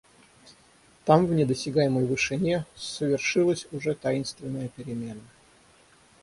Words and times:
Там, 1.05 1.27
в 1.27 1.31
недосягаемой 1.31 2.05
вышине, 2.07 2.65
совершилась 2.75 3.67
уже 3.71 3.93
таинственная 3.93 4.69
перемена. 4.69 5.21